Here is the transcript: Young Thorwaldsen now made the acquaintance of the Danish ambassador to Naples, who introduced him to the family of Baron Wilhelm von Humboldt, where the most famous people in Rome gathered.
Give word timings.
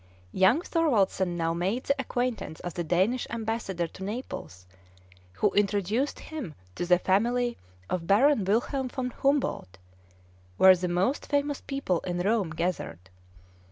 Young 0.33 0.61
Thorwaldsen 0.63 1.37
now 1.37 1.53
made 1.53 1.83
the 1.83 1.93
acquaintance 2.01 2.59
of 2.61 2.73
the 2.73 2.83
Danish 2.83 3.27
ambassador 3.29 3.85
to 3.85 4.03
Naples, 4.03 4.65
who 5.33 5.51
introduced 5.51 6.21
him 6.21 6.55
to 6.73 6.87
the 6.87 6.97
family 6.97 7.55
of 7.87 8.07
Baron 8.07 8.43
Wilhelm 8.43 8.89
von 8.89 9.11
Humboldt, 9.11 9.77
where 10.57 10.75
the 10.75 10.87
most 10.87 11.27
famous 11.27 11.61
people 11.61 11.99
in 11.99 12.17
Rome 12.17 12.49
gathered. 12.49 13.11